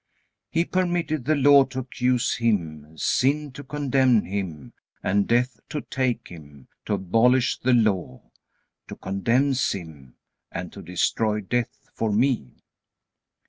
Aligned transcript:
He 0.49 0.65
permitted 0.65 1.25
the 1.25 1.35
Law 1.35 1.63
to 1.65 1.77
accuse 1.77 2.37
Him, 2.37 2.97
sin 2.97 3.51
to 3.51 3.63
condemn 3.63 4.23
Him, 4.23 4.73
and 5.03 5.27
death 5.27 5.59
to 5.69 5.81
take 5.81 6.29
Him, 6.29 6.69
to 6.85 6.95
abolish 6.95 7.59
the 7.59 7.75
Law, 7.75 8.31
to 8.87 8.95
condemn 8.95 9.53
sin, 9.53 10.15
and 10.51 10.73
to 10.73 10.81
destroy 10.81 11.41
death 11.41 11.87
for 11.93 12.11
me. 12.11 12.63